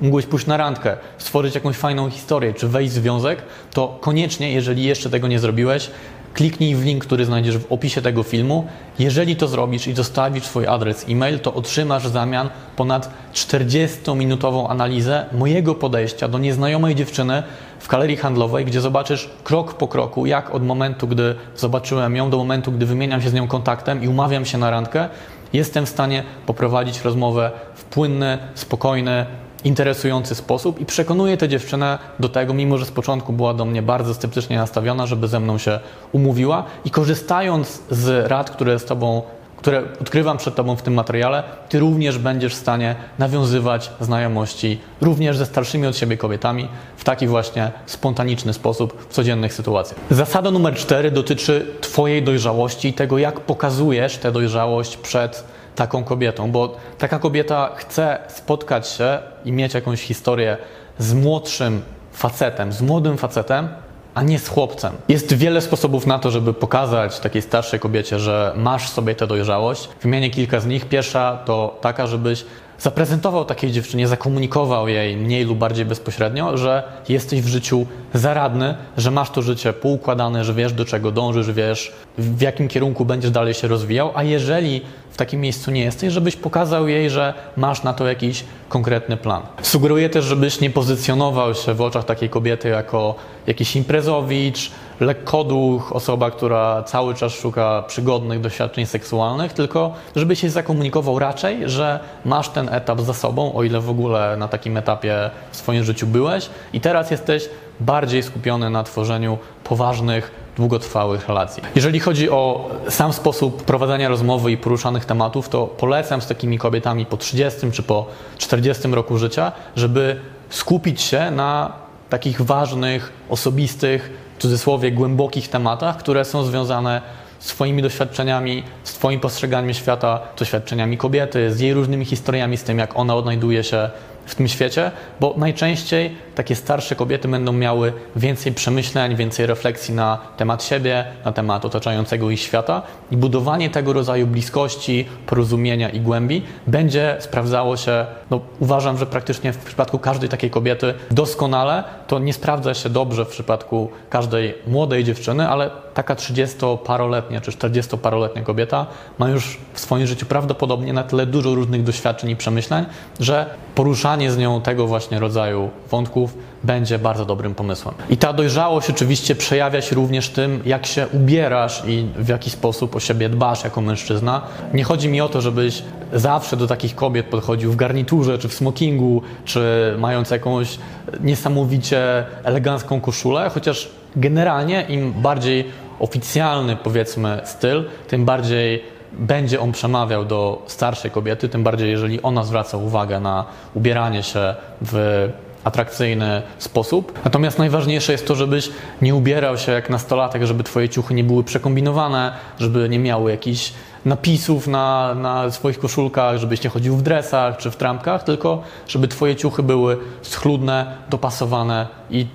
mógłbyś 0.00 0.26
pójść 0.26 0.46
na 0.46 0.56
randkę, 0.56 0.96
stworzyć 1.18 1.54
jakąś 1.54 1.76
fajną 1.76 2.10
historię, 2.10 2.54
czy 2.54 2.68
wejść 2.68 2.92
w 2.92 2.94
związek, 2.94 3.42
to 3.72 3.98
koniecznie, 4.00 4.52
jeżeli 4.52 4.84
jeszcze 4.84 5.10
tego 5.10 5.28
nie 5.28 5.38
zrobiłeś, 5.38 5.90
Kliknij 6.34 6.74
w 6.74 6.84
link, 6.84 7.04
który 7.04 7.24
znajdziesz 7.24 7.58
w 7.58 7.72
opisie 7.72 8.02
tego 8.02 8.22
filmu. 8.22 8.66
Jeżeli 8.98 9.36
to 9.36 9.48
zrobisz 9.48 9.86
i 9.86 9.94
zostawisz 9.94 10.44
swój 10.44 10.66
adres 10.66 11.06
e-mail, 11.08 11.38
to 11.38 11.54
otrzymasz 11.54 12.08
w 12.08 12.12
zamian 12.12 12.48
ponad 12.76 13.10
40-minutową 13.34 14.70
analizę 14.70 15.26
mojego 15.32 15.74
podejścia 15.74 16.28
do 16.28 16.38
nieznajomej 16.38 16.94
dziewczyny 16.94 17.42
w 17.80 17.88
galerii 17.88 18.16
handlowej, 18.16 18.64
gdzie 18.64 18.80
zobaczysz 18.80 19.30
krok 19.44 19.74
po 19.74 19.88
kroku, 19.88 20.26
jak 20.26 20.54
od 20.54 20.66
momentu, 20.66 21.08
gdy 21.08 21.34
zobaczyłem 21.56 22.16
ją, 22.16 22.30
do 22.30 22.36
momentu, 22.36 22.72
gdy 22.72 22.86
wymieniam 22.86 23.22
się 23.22 23.30
z 23.30 23.34
nią 23.34 23.48
kontaktem 23.48 24.02
i 24.02 24.08
umawiam 24.08 24.44
się 24.44 24.58
na 24.58 24.70
randkę, 24.70 25.08
jestem 25.52 25.86
w 25.86 25.88
stanie 25.88 26.22
poprowadzić 26.46 27.02
rozmowę 27.02 27.50
w 27.74 27.84
płynny, 27.84 28.38
spokojny, 28.54 29.26
interesujący 29.64 30.34
sposób 30.34 30.80
i 30.80 30.86
przekonuje 30.86 31.36
tę 31.36 31.48
dziewczynę 31.48 31.98
do 32.20 32.28
tego, 32.28 32.54
mimo 32.54 32.78
że 32.78 32.86
z 32.86 32.90
początku 32.90 33.32
była 33.32 33.54
do 33.54 33.64
mnie 33.64 33.82
bardzo 33.82 34.14
sceptycznie 34.14 34.56
nastawiona, 34.56 35.06
żeby 35.06 35.28
ze 35.28 35.40
mną 35.40 35.58
się 35.58 35.80
umówiła 36.12 36.64
i 36.84 36.90
korzystając 36.90 37.82
z 37.90 38.28
rad, 38.28 38.50
które 38.50 38.78
z 38.78 38.84
Tobą 38.84 39.22
które 39.60 39.82
odkrywam 40.00 40.38
przed 40.38 40.54
Tobą 40.54 40.76
w 40.76 40.82
tym 40.82 40.94
materiale, 40.94 41.42
Ty 41.68 41.78
również 41.78 42.18
będziesz 42.18 42.54
w 42.54 42.58
stanie 42.58 42.94
nawiązywać 43.18 43.90
znajomości 44.00 44.80
również 45.00 45.36
ze 45.36 45.46
starszymi 45.46 45.86
od 45.86 45.96
siebie 45.96 46.16
kobietami 46.16 46.68
w 46.96 47.04
taki 47.04 47.26
właśnie 47.26 47.70
spontaniczny 47.86 48.52
sposób 48.52 49.06
w 49.08 49.14
codziennych 49.14 49.54
sytuacjach. 49.54 50.00
Zasada 50.10 50.50
numer 50.50 50.74
cztery 50.74 51.10
dotyczy 51.10 51.66
Twojej 51.80 52.22
dojrzałości 52.22 52.88
i 52.88 52.92
tego, 52.92 53.18
jak 53.18 53.40
pokazujesz 53.40 54.16
tę 54.16 54.32
dojrzałość 54.32 54.96
przed 54.96 55.44
taką 55.80 56.04
kobietą, 56.04 56.50
bo 56.50 56.76
taka 56.98 57.18
kobieta 57.18 57.70
chce 57.76 58.18
spotkać 58.28 58.88
się 58.88 59.18
i 59.44 59.52
mieć 59.52 59.74
jakąś 59.74 60.02
historię 60.02 60.56
z 60.98 61.14
młodszym 61.14 61.82
facetem, 62.12 62.72
z 62.72 62.82
młodym 62.82 63.18
facetem, 63.18 63.68
a 64.14 64.22
nie 64.22 64.38
z 64.38 64.48
chłopcem. 64.48 64.92
Jest 65.08 65.32
wiele 65.34 65.60
sposobów 65.60 66.06
na 66.06 66.18
to, 66.18 66.30
żeby 66.30 66.54
pokazać 66.54 67.20
takiej 67.20 67.42
starszej 67.42 67.80
kobiecie, 67.80 68.18
że 68.18 68.52
masz 68.56 68.88
sobie 68.88 69.14
tę 69.14 69.26
dojrzałość. 69.26 69.88
Wymienię 70.02 70.30
kilka 70.30 70.60
z 70.60 70.66
nich. 70.66 70.88
Pierwsza 70.88 71.38
to 71.44 71.78
taka, 71.80 72.06
żebyś 72.06 72.44
zaprezentował 72.80 73.44
takiej 73.44 73.72
dziewczynie, 73.72 74.08
zakomunikował 74.08 74.88
jej 74.88 75.16
mniej 75.16 75.44
lub 75.44 75.58
bardziej 75.58 75.84
bezpośrednio, 75.84 76.56
że 76.56 76.82
jesteś 77.08 77.42
w 77.42 77.46
życiu 77.46 77.86
zaradny, 78.14 78.74
że 78.96 79.10
masz 79.10 79.30
to 79.30 79.42
życie 79.42 79.72
poukładane, 79.72 80.44
że 80.44 80.54
wiesz 80.54 80.72
do 80.72 80.84
czego 80.84 81.12
dążysz, 81.12 81.52
wiesz 81.52 81.92
w 82.18 82.40
jakim 82.40 82.68
kierunku 82.68 83.04
będziesz 83.04 83.30
dalej 83.30 83.54
się 83.54 83.68
rozwijał, 83.68 84.10
a 84.14 84.22
jeżeli 84.22 84.80
w 85.10 85.16
takim 85.16 85.40
miejscu 85.40 85.70
nie 85.70 85.80
jesteś, 85.80 86.12
żebyś 86.12 86.36
pokazał 86.36 86.88
jej, 86.88 87.10
że 87.10 87.34
masz 87.56 87.82
na 87.82 87.92
to 87.92 88.06
jakiś 88.06 88.44
konkretny 88.68 89.16
plan. 89.16 89.42
Sugeruję 89.62 90.10
też, 90.10 90.24
żebyś 90.24 90.60
nie 90.60 90.70
pozycjonował 90.70 91.54
się 91.54 91.74
w 91.74 91.80
oczach 91.80 92.04
takiej 92.04 92.28
kobiety 92.28 92.68
jako 92.68 93.14
jakiś 93.46 93.76
imprezowicz, 93.76 94.70
lekkoduch, 95.00 95.92
osoba, 95.92 96.30
która 96.30 96.82
cały 96.82 97.14
czas 97.14 97.32
szuka 97.32 97.84
przygodnych 97.86 98.40
doświadczeń 98.40 98.86
seksualnych, 98.86 99.52
tylko 99.52 99.94
żeby 100.16 100.36
się 100.36 100.50
zakomunikował 100.50 101.18
raczej, 101.18 101.58
że 101.64 102.00
masz 102.24 102.48
ten 102.48 102.68
etap 102.68 103.00
za 103.00 103.14
sobą, 103.14 103.54
o 103.54 103.62
ile 103.62 103.80
w 103.80 103.90
ogóle 103.90 104.36
na 104.36 104.48
takim 104.48 104.76
etapie 104.76 105.30
w 105.50 105.56
swoim 105.56 105.84
życiu 105.84 106.06
byłeś 106.06 106.50
i 106.72 106.80
teraz 106.80 107.10
jesteś 107.10 107.48
bardziej 107.80 108.22
skupiony 108.22 108.70
na 108.70 108.84
tworzeniu 108.84 109.38
poważnych, 109.64 110.40
długotrwałych 110.56 111.28
relacji. 111.28 111.62
Jeżeli 111.74 112.00
chodzi 112.00 112.30
o 112.30 112.70
sam 112.88 113.12
sposób 113.12 113.62
prowadzenia 113.62 114.08
rozmowy 114.08 114.52
i 114.52 114.56
poruszanych 114.56 115.04
tematów, 115.04 115.48
to 115.48 115.66
polecam 115.66 116.22
z 116.22 116.26
takimi 116.26 116.58
kobietami 116.58 117.06
po 117.06 117.16
30 117.16 117.70
czy 117.72 117.82
po 117.82 118.06
40 118.38 118.88
roku 118.88 119.18
życia, 119.18 119.52
żeby 119.76 120.20
skupić 120.50 121.02
się 121.02 121.30
na 121.30 121.72
takich 122.08 122.42
ważnych, 122.42 123.12
osobistych, 123.28 124.10
cudzysłowie 124.40 124.92
głębokich 124.92 125.48
tematach, 125.48 125.96
które 125.96 126.24
są 126.24 126.44
związane 126.44 127.02
z 127.38 127.46
Twoimi 127.46 127.82
doświadczeniami, 127.82 128.62
z 128.84 128.94
Twoim 128.94 129.20
postrzeganiem 129.20 129.74
świata, 129.74 130.20
doświadczeniami 130.38 130.96
kobiety, 130.96 131.52
z 131.52 131.60
jej 131.60 131.74
różnymi 131.74 132.04
historiami, 132.04 132.56
z 132.56 132.62
tym, 132.62 132.78
jak 132.78 132.96
ona 132.96 133.14
odnajduje 133.14 133.64
się 133.64 133.90
w 134.26 134.34
tym 134.34 134.48
świecie, 134.48 134.90
bo 135.20 135.34
najczęściej 135.36 136.16
takie 136.34 136.56
starsze 136.56 136.96
kobiety 136.96 137.28
będą 137.28 137.52
miały 137.52 137.92
więcej 138.16 138.52
przemyśleń, 138.52 139.16
więcej 139.16 139.46
refleksji 139.46 139.94
na 139.94 140.18
temat 140.36 140.64
siebie, 140.64 141.04
na 141.24 141.32
temat 141.32 141.64
otaczającego 141.64 142.30
ich 142.30 142.40
świata 142.40 142.82
i 143.10 143.16
budowanie 143.16 143.70
tego 143.70 143.92
rodzaju 143.92 144.26
bliskości, 144.26 145.06
porozumienia 145.26 145.88
i 145.88 146.00
głębi 146.00 146.42
będzie 146.66 147.16
sprawdzało 147.20 147.76
się, 147.76 148.06
no 148.30 148.40
uważam, 148.60 148.98
że 148.98 149.06
praktycznie 149.06 149.52
w 149.52 149.58
przypadku 149.58 149.98
każdej 149.98 150.28
takiej 150.28 150.50
kobiety 150.50 150.94
doskonale, 151.10 151.84
to 152.06 152.18
nie 152.18 152.32
sprawdza 152.32 152.74
się 152.74 152.88
dobrze 152.88 153.24
w 153.24 153.28
przypadku 153.28 153.90
każdej 154.10 154.54
młodej 154.66 155.04
dziewczyny, 155.04 155.48
ale 155.48 155.70
taka 155.94 156.14
30-paroletnia 156.14 157.40
czy 157.40 157.50
40-paroletnia 157.50 158.42
kobieta 158.42 158.86
ma 159.18 159.28
już 159.28 159.58
w 159.72 159.80
swoim 159.80 160.06
życiu 160.06 160.26
prawdopodobnie 160.26 160.92
na 160.92 161.02
tyle 161.02 161.26
dużo 161.26 161.54
różnych 161.54 161.82
doświadczeń 161.82 162.30
i 162.30 162.36
przemyśleń, 162.36 162.84
że 163.20 163.46
poruszanie 163.74 164.30
z 164.30 164.38
nią 164.38 164.60
tego 164.60 164.86
właśnie 164.86 165.18
rodzaju 165.18 165.70
wątków 165.90 166.34
będzie 166.64 166.98
bardzo 166.98 167.24
dobrym 167.24 167.54
pomysłem. 167.54 167.94
I 168.10 168.16
ta 168.16 168.32
dojrzałość 168.32 168.90
oczywiście 168.90 169.34
przejawia 169.34 169.82
się 169.82 169.96
również 169.96 170.28
tym, 170.28 170.62
jak 170.66 170.86
się 170.86 171.06
ubierasz 171.12 171.82
i 171.86 172.06
w 172.16 172.28
jaki 172.28 172.50
sposób 172.50 172.96
o 172.96 173.00
siebie 173.00 173.28
dbasz 173.28 173.64
jako 173.64 173.80
mężczyzna. 173.80 174.42
Nie 174.74 174.84
chodzi 174.84 175.08
mi 175.08 175.20
o 175.20 175.28
to, 175.28 175.40
żebyś 175.40 175.82
zawsze 176.12 176.56
do 176.56 176.66
takich 176.66 176.94
kobiet 176.94 177.26
podchodził 177.26 177.72
w 177.72 177.76
garniturze, 177.76 178.38
czy 178.38 178.48
w 178.48 178.54
smokingu, 178.54 179.22
czy 179.44 179.94
mając 179.98 180.30
jakąś 180.30 180.78
niesamowicie 181.20 182.24
elegancką 182.44 183.00
koszulę, 183.00 183.50
chociaż 183.54 183.88
generalnie 184.16 184.86
im 184.88 185.12
bardziej 185.12 185.64
oficjalny, 185.98 186.76
powiedzmy, 186.76 187.40
styl, 187.44 187.84
tym 188.08 188.24
bardziej 188.24 188.82
będzie 189.12 189.60
on 189.60 189.72
przemawiał 189.72 190.24
do 190.24 190.62
starszej 190.66 191.10
kobiety, 191.10 191.48
tym 191.48 191.62
bardziej 191.62 191.90
jeżeli 191.90 192.22
ona 192.22 192.44
zwraca 192.44 192.76
uwagę 192.76 193.20
na 193.20 193.44
ubieranie 193.74 194.22
się 194.22 194.54
w 194.80 195.28
atrakcyjny 195.64 196.42
sposób. 196.58 197.18
Natomiast 197.24 197.58
najważniejsze 197.58 198.12
jest 198.12 198.26
to, 198.26 198.34
żebyś 198.34 198.70
nie 199.02 199.14
ubierał 199.14 199.58
się 199.58 199.72
jak 199.72 199.90
nastolatek, 199.90 200.42
żeby 200.42 200.64
twoje 200.64 200.88
ciuchy 200.88 201.14
nie 201.14 201.24
były 201.24 201.44
przekombinowane, 201.44 202.32
żeby 202.58 202.88
nie 202.88 202.98
miały 202.98 203.30
jakichś 203.30 203.72
napisów 204.04 204.66
na, 204.66 205.14
na 205.14 205.50
swoich 205.50 205.78
koszulkach, 205.78 206.38
żebyś 206.38 206.64
nie 206.64 206.70
chodził 206.70 206.96
w 206.96 207.02
dresach 207.02 207.56
czy 207.56 207.70
w 207.70 207.76
trampkach, 207.76 208.24
tylko 208.24 208.62
żeby 208.88 209.08
twoje 209.08 209.36
ciuchy 209.36 209.62
były 209.62 209.98
schludne, 210.22 210.96
dopasowane 211.10 211.86
i 212.10 212.26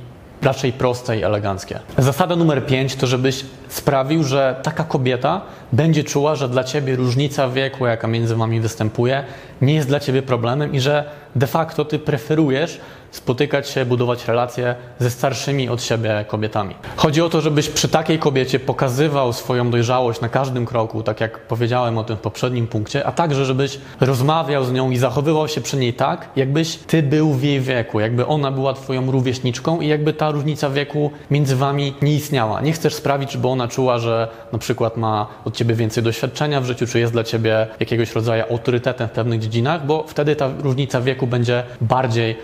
raczej 0.45 0.73
proste 0.73 1.17
i 1.17 1.23
eleganckie. 1.23 1.79
Zasada 1.97 2.35
numer 2.35 2.65
5 2.65 2.95
to, 2.95 3.07
żebyś 3.07 3.45
sprawił, 3.69 4.23
że 4.23 4.59
taka 4.63 4.83
kobieta 4.83 5.41
będzie 5.71 6.03
czuła, 6.03 6.35
że 6.35 6.49
dla 6.49 6.63
ciebie 6.63 6.95
różnica 6.95 7.49
wieku, 7.49 7.85
jaka 7.85 8.07
między 8.07 8.35
wami 8.35 8.59
występuje, 8.59 9.23
nie 9.61 9.73
jest 9.73 9.87
dla 9.87 9.99
ciebie 9.99 10.21
problemem 10.21 10.73
i 10.73 10.79
że 10.79 11.03
de 11.35 11.47
facto 11.47 11.85
ty 11.85 11.99
preferujesz 11.99 12.79
spotykać 13.12 13.69
się, 13.69 13.85
budować 13.85 14.27
relacje 14.27 14.75
ze 15.00 15.09
starszymi 15.09 15.69
od 15.69 15.83
siebie 15.83 16.25
kobietami. 16.27 16.75
Chodzi 16.95 17.21
o 17.21 17.29
to, 17.29 17.41
żebyś 17.41 17.69
przy 17.69 17.88
takiej 17.88 18.19
kobiecie 18.19 18.59
pokazywał 18.59 19.33
swoją 19.33 19.71
dojrzałość 19.71 20.21
na 20.21 20.29
każdym 20.29 20.65
kroku, 20.65 21.03
tak 21.03 21.21
jak 21.21 21.39
powiedziałem 21.39 21.97
o 21.97 22.03
tym 22.03 22.17
w 22.17 22.19
poprzednim 22.19 22.67
punkcie, 22.67 23.05
a 23.05 23.12
także 23.12 23.45
żebyś 23.45 23.79
rozmawiał 24.00 24.65
z 24.65 24.71
nią 24.71 24.91
i 24.91 24.97
zachowywał 24.97 25.47
się 25.47 25.62
przy 25.62 25.77
niej 25.77 25.93
tak, 25.93 26.29
jakbyś 26.35 26.75
ty 26.75 27.03
był 27.03 27.33
w 27.33 27.43
jej 27.43 27.62
wieku, 27.62 28.00
jakby 28.00 28.25
ona 28.25 28.51
była 28.51 28.74
twoją 28.74 29.12
rówieśniczką 29.12 29.81
i 29.81 29.88
jakby 29.88 30.13
ta 30.13 30.31
różnica 30.31 30.69
wieku 30.69 31.12
między 31.31 31.55
wami 31.55 31.93
nie 32.01 32.15
istniała. 32.15 32.62
Nie 32.62 32.71
chcesz 32.71 32.93
sprawić, 32.95 33.31
żeby 33.31 33.47
ona 33.47 33.67
czuła, 33.67 33.97
że 33.97 34.27
na 34.51 34.59
przykład 34.59 34.97
ma 34.97 35.27
od 35.45 35.55
ciebie 35.55 35.75
więcej 35.75 36.03
doświadczenia 36.03 36.62
w 36.62 36.65
życiu, 36.65 36.88
czy 36.88 37.00
jest 37.00 37.13
dla 37.13 37.24
ciebie 37.24 37.67
jakiegoś 37.79 38.15
rodzaju 38.15 38.43
autorytetem 38.51 39.07
w 39.07 39.12
pewnych 39.12 39.39
dziedzinach, 39.39 39.85
bo 39.85 40.05
wtedy 40.07 40.35
ta 40.35 40.50
różnica 40.63 41.01
wieku 41.01 41.27
będzie 41.27 41.63
bardziej 41.81 42.35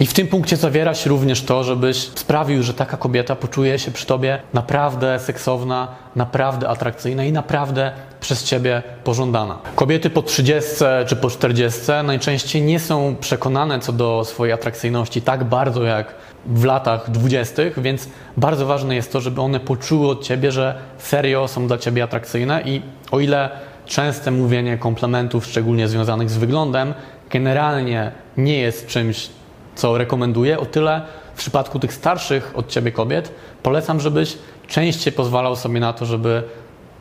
I 0.00 0.06
w 0.06 0.14
tym 0.14 0.26
punkcie 0.26 0.56
zawiera 0.56 0.94
się 0.94 1.10
również 1.10 1.42
to, 1.42 1.64
żebyś 1.64 1.96
sprawił, 1.96 2.62
że 2.62 2.74
taka 2.74 2.96
kobieta 2.96 3.36
poczuje 3.36 3.78
się 3.78 3.90
przy 3.90 4.06
tobie 4.06 4.38
naprawdę 4.54 5.18
seksowna, 5.18 5.88
naprawdę 6.16 6.68
atrakcyjna 6.68 7.24
i 7.24 7.32
naprawdę 7.32 7.92
przez 8.20 8.44
ciebie 8.44 8.82
pożądana. 9.04 9.58
Kobiety 9.74 10.10
po 10.10 10.22
30 10.22 10.70
czy 11.06 11.16
po 11.16 11.30
40 11.30 11.80
najczęściej 12.04 12.62
nie 12.62 12.80
są 12.80 13.16
przekonane 13.20 13.80
co 13.80 13.92
do 13.92 14.24
swojej 14.24 14.52
atrakcyjności 14.52 15.22
tak 15.22 15.44
bardzo 15.44 15.82
jak 15.82 16.14
w 16.46 16.64
latach 16.64 17.10
20., 17.10 17.62
więc 17.76 18.08
bardzo 18.36 18.66
ważne 18.66 18.94
jest 18.94 19.12
to, 19.12 19.20
żeby 19.20 19.40
one 19.40 19.60
poczuły 19.60 20.08
od 20.08 20.24
ciebie, 20.24 20.52
że 20.52 20.74
serio 20.98 21.48
są 21.48 21.66
dla 21.66 21.78
ciebie 21.78 22.02
atrakcyjne 22.04 22.62
i 22.64 22.82
o 23.10 23.20
ile 23.20 23.50
częste 23.86 24.30
mówienie 24.30 24.78
komplementów, 24.78 25.46
szczególnie 25.46 25.88
związanych 25.88 26.30
z 26.30 26.36
wyglądem, 26.36 26.94
generalnie 27.30 28.12
nie 28.36 28.58
jest 28.58 28.86
czymś, 28.86 29.28
co 29.76 29.98
rekomenduję, 29.98 30.60
o 30.60 30.66
tyle 30.66 31.02
w 31.34 31.38
przypadku 31.38 31.78
tych 31.78 31.92
starszych 31.92 32.52
od 32.54 32.68
ciebie 32.68 32.92
kobiet 32.92 33.32
polecam, 33.62 34.00
żebyś 34.00 34.38
częściej 34.68 35.12
pozwalał 35.12 35.56
sobie 35.56 35.80
na 35.80 35.92
to, 35.92 36.06
żeby 36.06 36.42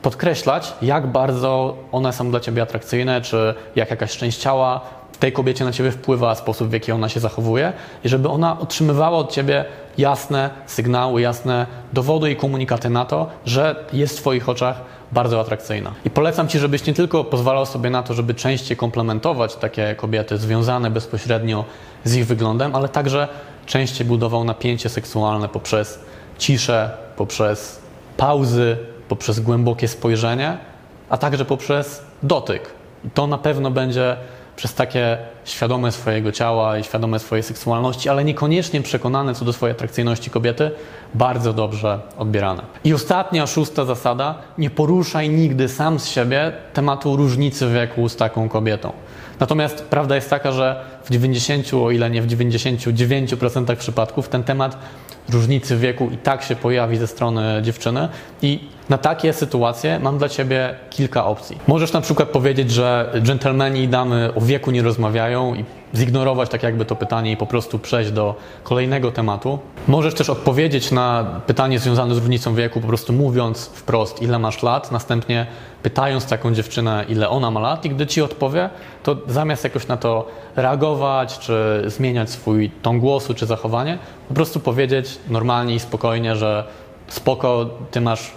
podkreślać, 0.01 0.73
jak 0.81 1.07
bardzo 1.07 1.77
one 1.91 2.13
są 2.13 2.31
dla 2.31 2.39
ciebie 2.39 2.61
atrakcyjne, 2.61 3.21
czy 3.21 3.53
jak 3.75 3.89
jakaś 3.89 4.17
część 4.17 4.37
ciała 4.37 4.81
tej 5.17 5.31
kobiecie 5.31 5.65
na 5.65 5.71
ciebie 5.71 5.91
wpływa, 5.91 6.35
sposób 6.35 6.69
w 6.69 6.73
jaki 6.73 6.91
ona 6.91 7.09
się 7.09 7.19
zachowuje, 7.19 7.73
i 8.03 8.09
żeby 8.09 8.29
ona 8.29 8.59
otrzymywała 8.59 9.17
od 9.17 9.31
ciebie 9.31 9.65
jasne 9.97 10.49
sygnały, 10.65 11.21
jasne 11.21 11.65
dowody 11.93 12.31
i 12.31 12.35
komunikaty 12.35 12.89
na 12.89 13.05
to, 13.05 13.29
że 13.45 13.85
jest 13.93 14.17
w 14.17 14.21
Twoich 14.21 14.49
oczach 14.49 14.81
bardzo 15.11 15.39
atrakcyjna. 15.39 15.93
I 16.05 16.09
polecam 16.09 16.47
Ci, 16.47 16.59
żebyś 16.59 16.85
nie 16.85 16.93
tylko 16.93 17.23
pozwalał 17.23 17.65
sobie 17.65 17.89
na 17.89 18.03
to, 18.03 18.13
żeby 18.13 18.33
częściej 18.33 18.77
komplementować 18.77 19.55
takie 19.55 19.95
kobiety 19.95 20.37
związane 20.37 20.91
bezpośrednio 20.91 21.65
z 22.03 22.15
ich 22.15 22.27
wyglądem, 22.27 22.75
ale 22.75 22.89
także 22.89 23.27
częściej 23.65 24.07
budował 24.07 24.43
napięcie 24.43 24.89
seksualne 24.89 25.49
poprzez 25.49 25.99
ciszę, 26.37 26.91
poprzez 27.15 27.79
pauzy, 28.17 28.77
poprzez 29.09 29.39
głębokie 29.39 29.87
spojrzenie, 29.87 30.57
a 31.09 31.17
także 31.17 31.45
poprzez 31.45 32.01
dotyk. 32.23 32.71
I 33.05 33.09
to 33.09 33.27
na 33.27 33.37
pewno 33.37 33.71
będzie 33.71 34.17
przez 34.55 34.73
takie 34.73 35.17
świadome 35.45 35.91
swojego 35.91 36.31
ciała 36.31 36.77
i 36.77 36.83
świadome 36.83 37.19
swojej 37.19 37.43
seksualności, 37.43 38.09
ale 38.09 38.23
niekoniecznie 38.23 38.81
przekonane 38.81 39.35
co 39.35 39.45
do 39.45 39.53
swojej 39.53 39.75
atrakcyjności 39.75 40.29
kobiety, 40.29 40.71
bardzo 41.13 41.53
dobrze 41.53 41.99
odbierane. 42.17 42.63
I 42.83 42.93
ostatnia, 42.93 43.47
szósta 43.47 43.85
zasada: 43.85 44.35
nie 44.57 44.69
poruszaj 44.69 45.29
nigdy 45.29 45.69
sam 45.69 45.99
z 45.99 46.07
siebie 46.07 46.51
tematu 46.73 47.15
różnicy 47.15 47.69
wieku 47.69 48.09
z 48.09 48.15
taką 48.15 48.49
kobietą. 48.49 48.91
Natomiast 49.39 49.83
prawda 49.83 50.15
jest 50.15 50.29
taka, 50.29 50.51
że 50.51 50.85
w 51.05 51.09
90, 51.09 51.73
o 51.73 51.91
ile 51.91 52.09
nie 52.09 52.21
w 52.21 52.27
99% 52.27 53.75
przypadków 53.75 54.29
ten 54.29 54.43
temat 54.43 54.77
różnicy 55.29 55.77
wieku 55.77 56.09
i 56.13 56.17
tak 56.17 56.43
się 56.43 56.55
pojawi 56.55 56.97
ze 56.97 57.07
strony 57.07 57.59
dziewczyny 57.61 58.09
i 58.41 58.59
na 58.89 58.97
takie 58.97 59.33
sytuacje 59.33 59.99
mam 59.99 60.17
dla 60.17 60.29
Ciebie 60.29 60.75
kilka 60.89 61.25
opcji. 61.25 61.57
Możesz 61.67 61.93
na 61.93 62.01
przykład 62.01 62.29
powiedzieć, 62.29 62.71
że 62.71 63.13
dżentelmeni 63.21 63.83
i 63.83 63.87
damy 63.87 64.31
o 64.35 64.41
wieku 64.41 64.71
nie 64.71 64.81
rozmawiają 64.81 65.55
i 65.55 65.65
zignorować 65.95 66.49
tak 66.49 66.63
jakby 66.63 66.85
to 66.85 66.95
pytanie 66.95 67.31
i 67.31 67.37
po 67.37 67.45
prostu 67.45 67.79
przejść 67.79 68.11
do 68.11 68.35
kolejnego 68.63 69.11
tematu. 69.11 69.59
Możesz 69.87 70.13
też 70.13 70.29
odpowiedzieć 70.29 70.91
na 70.91 71.25
pytanie 71.47 71.79
związane 71.79 72.15
z 72.15 72.17
różnicą 72.17 72.55
wieku, 72.55 72.81
po 72.81 72.87
prostu 72.87 73.13
mówiąc 73.13 73.65
wprost, 73.65 74.21
ile 74.21 74.39
masz 74.39 74.63
lat, 74.63 74.91
następnie 74.91 75.47
pytając 75.83 76.25
taką 76.25 76.53
dziewczynę, 76.53 77.05
ile 77.09 77.29
ona 77.29 77.51
ma 77.51 77.59
lat 77.59 77.85
i 77.85 77.89
gdy 77.89 78.07
Ci 78.07 78.21
odpowie, 78.21 78.69
to 79.03 79.17
zamiast 79.27 79.63
jakoś 79.63 79.87
na 79.87 79.97
to 79.97 80.27
reagować, 80.55 81.39
czy 81.39 81.83
zmieniać 81.87 82.29
swój 82.29 82.69
ton 82.69 82.99
głosu, 82.99 83.33
czy 83.33 83.45
zachowanie, 83.45 83.97
po 84.27 84.33
prostu 84.33 84.59
powiedzieć 84.59 85.19
normalnie 85.29 85.75
i 85.75 85.79
spokojnie, 85.79 86.35
że 86.35 86.63
spoko, 87.07 87.69
Ty 87.91 88.01
masz 88.01 88.31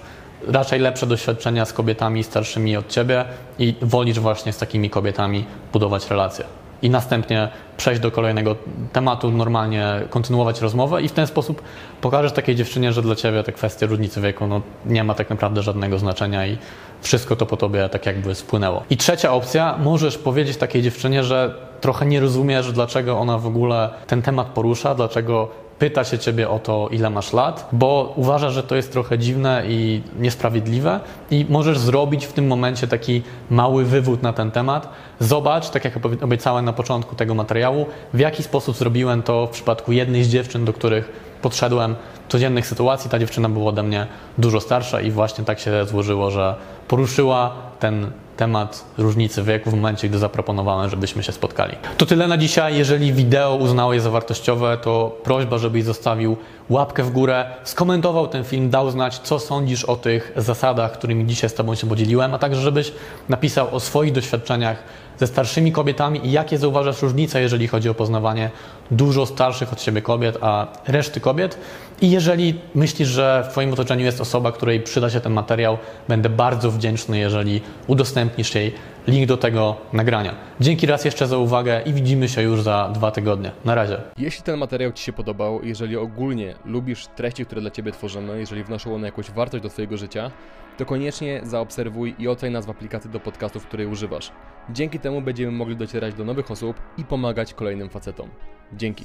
raczej 0.47 0.81
lepsze 0.81 1.07
doświadczenia 1.07 1.65
z 1.65 1.73
kobietami 1.73 2.25
starszymi 2.25 2.77
od 2.77 2.89
ciebie 2.89 3.25
i 3.59 3.75
wolisz 3.83 4.21
właśnie 4.21 4.53
z 4.53 4.59
takimi 4.59 4.91
kobietami 4.91 5.45
budować 5.73 6.11
relacje. 6.11 6.45
I 6.83 6.91
następnie 6.91 7.49
przejść 7.77 8.01
do 8.01 8.11
kolejnego 8.11 8.57
tematu, 8.93 9.31
normalnie 9.31 9.87
kontynuować 10.11 10.61
rozmowę 10.61 11.03
i 11.03 11.09
w 11.09 11.13
ten 11.13 11.27
sposób 11.27 11.63
pokażesz 12.01 12.33
takiej 12.33 12.55
dziewczynie, 12.55 12.93
że 12.93 13.03
dla 13.03 13.15
ciebie 13.15 13.43
te 13.43 13.53
kwestie 13.53 13.87
różnicy 13.87 14.21
wieku 14.21 14.47
no, 14.47 14.61
nie 14.87 15.05
ma 15.05 15.15
tak 15.15 15.31
naprawdę 15.31 15.63
żadnego 15.63 15.99
znaczenia 15.99 16.47
i 16.47 16.59
wszystko 17.01 17.37
to 17.37 17.47
po 17.47 17.57
tobie 17.57 17.89
tak 17.89 18.07
jakby 18.07 18.35
spłynęło. 18.35 18.83
I 18.91 18.97
trzecia 18.97 19.33
opcja, 19.33 19.79
możesz 19.79 20.19
powiedzieć 20.19 20.57
takiej 20.57 20.83
dziewczynie, 20.83 21.25
że 21.25 21.55
trochę 21.81 22.07
nie 22.07 22.21
rozumiesz, 22.21 22.73
dlaczego 22.73 23.19
ona 23.19 23.39
w 23.39 23.47
ogóle 23.47 23.91
ten 24.07 24.23
temat 24.23 24.47
porusza, 24.47 24.95
dlaczego 24.95 25.49
pyta 25.79 26.05
się 26.05 26.19
ciebie 26.19 26.49
o 26.49 26.59
to, 26.59 26.89
ile 26.91 27.11
masz 27.11 27.33
lat, 27.33 27.69
bo 27.73 28.13
uważa, 28.17 28.51
że 28.51 28.63
to 28.63 28.77
jest 28.77 28.93
trochę 28.93 29.19
dziwne 29.19 29.63
i 29.69 30.03
niesprawiedliwe 30.19 31.01
i 31.31 31.47
możesz 31.49 31.79
zrobić 31.79 32.27
w 32.27 32.33
tym 32.33 32.47
momencie 32.47 32.89
taki 32.89 33.23
mały 33.51 33.85
wywód 33.85 34.23
na 34.23 34.33
ten 34.33 34.51
temat. 34.51 34.89
Zobacz, 35.21 35.71
tak 35.71 35.85
jak 35.85 35.95
obiecałem 36.23 36.65
na 36.65 36.73
początku 36.73 37.15
tego 37.15 37.35
materiału, 37.35 37.87
w 38.15 38.19
jaki 38.19 38.43
sposób 38.43 38.77
zrobiłem 38.77 39.23
to 39.23 39.47
w 39.47 39.51
przypadku 39.51 39.93
jednej 39.93 40.25
z 40.25 40.29
dziewczyn, 40.29 40.65
do 40.65 40.73
których 40.73 41.13
podszedłem 41.43 41.95
codziennych 42.29 42.67
sytuacji. 42.67 43.11
Ta 43.11 43.19
dziewczyna 43.19 43.49
była 43.49 43.69
ode 43.69 43.83
mnie 43.83 44.07
dużo 44.39 44.61
starsza 44.61 45.01
i 45.01 45.11
właśnie 45.11 45.45
tak 45.45 45.59
się 45.61 45.85
złożyło, 45.85 46.31
że 46.31 46.55
poruszyła 46.89 47.53
ten 47.81 48.11
temat 48.39 48.85
różnicy 48.99 49.43
wieku 49.43 49.71
w 49.71 49.75
momencie, 49.75 50.09
gdy 50.09 50.19
zaproponowałem, 50.19 50.91
żebyśmy 50.91 51.23
się 51.23 51.33
spotkali. 51.33 51.77
To 51.97 52.07
tyle 52.07 52.29
na 52.29 52.39
dzisiaj. 52.39 52.77
Jeżeli 52.77 53.13
wideo 53.13 53.57
uznałeś 53.57 54.03
za 54.03 54.11
wartościowe, 54.11 54.79
to 54.83 55.17
prośba, 55.25 55.59
żebyś 55.59 55.85
zostawił 55.85 56.37
łapkę 56.71 57.03
w 57.03 57.11
górę, 57.11 57.47
skomentował 57.65 58.29
ten 58.29 58.45
film, 58.45 58.71
dał 58.71 58.91
znać, 58.91 59.19
co 59.19 59.39
sądzisz 59.39 59.85
o 59.85 59.97
tych 59.97 60.33
zasadach, 60.37 60.93
którymi 60.93 61.27
dzisiaj 61.27 61.51
z 61.51 61.55
Tobą 61.55 61.75
się 61.75 61.89
podzieliłem, 61.89 62.35
a 62.35 62.39
także 62.39 62.61
żebyś 62.61 62.93
napisał 63.29 63.75
o 63.75 63.81
swoich 63.81 64.13
doświadczeniach 64.13 64.83
ze 65.19 65.27
starszymi 65.27 65.73
kobietami 65.73 66.27
i 66.27 66.33
jakie 66.33 66.59
zauważasz 66.59 67.03
różnice, 67.03 67.41
jeżeli 67.41 67.69
chodzi 67.69 67.89
o 67.89 67.95
poznawanie 67.95 68.51
dużo 68.91 69.27
starszych 69.27 69.73
od 69.73 69.83
siebie 69.83 70.03
kobiet, 70.03 70.39
a 70.41 70.67
reszty 70.87 71.21
kobiet. 71.21 71.59
I 72.01 72.11
jeżeli 72.11 72.61
myślisz, 72.75 73.09
że 73.09 73.45
w 73.49 73.53
Twoim 73.53 73.73
otoczeniu 73.73 74.05
jest 74.05 74.21
osoba, 74.21 74.53
której 74.53 74.81
przyda 74.81 75.11
się 75.11 75.21
ten 75.21 75.33
materiał, 75.33 75.79
będę 76.09 76.29
bardzo 76.29 76.71
wdzięczny, 76.71 77.19
jeżeli 77.19 77.61
udostępnisz 77.87 78.55
jej 78.55 78.75
link 79.09 79.27
do 79.27 79.37
tego 79.37 79.77
nagrania. 79.93 80.35
Dzięki 80.61 80.87
raz 80.87 81.05
jeszcze 81.05 81.27
za 81.27 81.39
uwagę 81.39 81.83
i 81.87 81.93
widzimy 81.93 82.29
się 82.29 82.43
już 82.43 82.63
za 82.63 82.91
dwa 82.95 83.11
tygodnie. 83.11 83.51
Na 83.65 83.75
razie. 83.75 84.01
Jeśli 84.19 84.43
ten 84.43 84.59
materiał 84.59 84.93
Ci 84.93 85.05
się 85.05 85.13
podobał, 85.13 85.61
jeżeli 85.63 85.97
ogólnie 85.97 86.55
lubisz 86.65 87.07
treści, 87.07 87.47
które 87.47 87.61
dla 87.61 87.71
Ciebie 87.71 87.93
tworzymy, 87.93 88.39
jeżeli 88.39 88.65
wnoszą 88.65 88.95
one 88.95 89.07
jakąś 89.07 89.31
wartość 89.31 89.63
do 89.63 89.69
Twojego 89.69 89.97
życia, 89.97 90.31
to 90.79 90.87
koniecznie 90.87 91.41
zaobserwuj 91.43 92.15
i 92.19 92.29
oceń 92.29 92.53
nas 92.53 92.67
w 92.67 92.71
aplikacji 92.71 93.11
do 93.11 93.21
podcastów, 93.21 93.67
której 93.67 93.87
używasz. 93.87 94.33
Dzięki 94.71 94.99
temu 94.99 95.21
będziemy 95.21 95.53
mogli 95.53 95.77
docierać 95.77 96.15
do 96.15 96.25
nowych 96.25 96.51
osób 96.51 96.77
i 96.99 97.05
pomagać 97.05 97.55
kolejnym 97.55 97.89
facetom. 97.89 98.29
Dzięki. 98.73 99.05